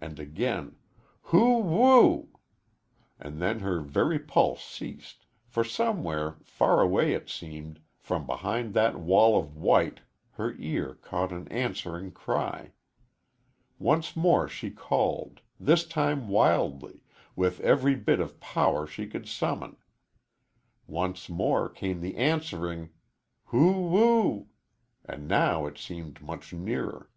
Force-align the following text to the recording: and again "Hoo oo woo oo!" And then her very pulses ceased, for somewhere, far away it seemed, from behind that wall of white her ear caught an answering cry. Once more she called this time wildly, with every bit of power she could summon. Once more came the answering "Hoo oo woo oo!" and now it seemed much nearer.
and 0.00 0.20
again 0.20 0.76
"Hoo 1.22 1.56
oo 1.56 1.58
woo 1.58 2.02
oo!" 2.04 2.28
And 3.18 3.42
then 3.42 3.58
her 3.58 3.80
very 3.80 4.16
pulses 4.20 4.64
ceased, 4.64 5.26
for 5.44 5.64
somewhere, 5.64 6.36
far 6.44 6.80
away 6.82 7.14
it 7.14 7.28
seemed, 7.28 7.80
from 7.98 8.26
behind 8.28 8.74
that 8.74 9.00
wall 9.00 9.36
of 9.36 9.56
white 9.56 10.02
her 10.34 10.54
ear 10.60 10.94
caught 10.94 11.32
an 11.32 11.48
answering 11.48 12.12
cry. 12.12 12.70
Once 13.76 14.14
more 14.14 14.46
she 14.46 14.70
called 14.70 15.40
this 15.58 15.84
time 15.84 16.28
wildly, 16.28 17.00
with 17.34 17.58
every 17.58 17.96
bit 17.96 18.20
of 18.20 18.38
power 18.38 18.86
she 18.86 19.04
could 19.04 19.26
summon. 19.26 19.76
Once 20.86 21.28
more 21.28 21.68
came 21.68 22.00
the 22.00 22.16
answering 22.16 22.90
"Hoo 23.46 23.58
oo 23.68 23.88
woo 23.88 24.20
oo!" 24.20 24.48
and 25.04 25.26
now 25.26 25.66
it 25.66 25.76
seemed 25.76 26.22
much 26.22 26.52
nearer. 26.52 27.10